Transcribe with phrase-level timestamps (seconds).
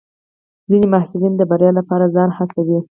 [0.69, 2.79] ځینې محصلین د بریا لپاره ځان هڅوي.